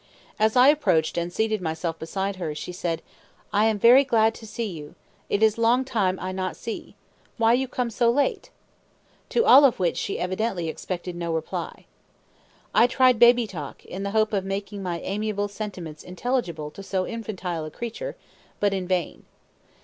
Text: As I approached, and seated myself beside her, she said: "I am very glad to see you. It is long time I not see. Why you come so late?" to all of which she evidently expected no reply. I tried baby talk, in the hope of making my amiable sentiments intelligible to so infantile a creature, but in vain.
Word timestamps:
As 0.39 0.55
I 0.55 0.69
approached, 0.69 1.15
and 1.15 1.31
seated 1.31 1.61
myself 1.61 1.99
beside 1.99 2.37
her, 2.37 2.55
she 2.55 2.71
said: 2.71 3.03
"I 3.53 3.65
am 3.65 3.77
very 3.77 4.03
glad 4.03 4.33
to 4.33 4.47
see 4.47 4.65
you. 4.65 4.95
It 5.29 5.43
is 5.43 5.59
long 5.59 5.85
time 5.85 6.17
I 6.19 6.31
not 6.31 6.55
see. 6.55 6.95
Why 7.37 7.53
you 7.53 7.67
come 7.67 7.91
so 7.91 8.09
late?" 8.09 8.49
to 9.29 9.45
all 9.45 9.63
of 9.63 9.77
which 9.79 9.97
she 9.97 10.17
evidently 10.17 10.69
expected 10.69 11.15
no 11.15 11.31
reply. 11.31 11.85
I 12.73 12.87
tried 12.87 13.19
baby 13.19 13.45
talk, 13.45 13.85
in 13.85 14.01
the 14.01 14.09
hope 14.09 14.33
of 14.33 14.43
making 14.43 14.81
my 14.81 14.99
amiable 15.01 15.47
sentiments 15.47 16.01
intelligible 16.01 16.71
to 16.71 16.81
so 16.81 17.05
infantile 17.05 17.63
a 17.65 17.69
creature, 17.69 18.15
but 18.59 18.73
in 18.73 18.87
vain. 18.87 19.25